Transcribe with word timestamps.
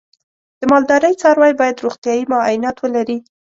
د 0.59 0.61
مالدارۍ 0.71 1.13
څاروی 1.21 1.53
باید 1.59 1.83
روغتیايي 1.85 2.23
معاینات 2.31 2.77
ولري. 2.79 3.17